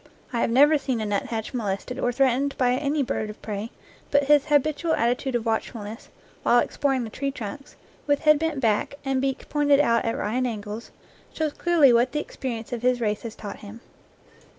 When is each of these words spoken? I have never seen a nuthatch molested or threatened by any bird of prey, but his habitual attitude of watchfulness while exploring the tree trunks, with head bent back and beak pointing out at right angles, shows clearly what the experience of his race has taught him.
I 0.33 0.41
have 0.41 0.49
never 0.49 0.79
seen 0.79 0.99
a 0.99 1.05
nuthatch 1.05 1.53
molested 1.53 1.99
or 1.99 2.11
threatened 2.11 2.57
by 2.57 2.71
any 2.71 3.03
bird 3.03 3.29
of 3.29 3.39
prey, 3.43 3.69
but 4.09 4.23
his 4.23 4.45
habitual 4.47 4.95
attitude 4.95 5.35
of 5.35 5.45
watchfulness 5.45 6.09
while 6.41 6.57
exploring 6.57 7.03
the 7.03 7.11
tree 7.11 7.29
trunks, 7.29 7.75
with 8.07 8.21
head 8.21 8.39
bent 8.39 8.59
back 8.59 8.95
and 9.05 9.21
beak 9.21 9.45
pointing 9.47 9.79
out 9.79 10.03
at 10.03 10.17
right 10.17 10.43
angles, 10.43 10.89
shows 11.31 11.53
clearly 11.53 11.93
what 11.93 12.13
the 12.13 12.19
experience 12.19 12.73
of 12.73 12.81
his 12.81 12.99
race 12.99 13.21
has 13.21 13.35
taught 13.35 13.57
him. 13.59 13.79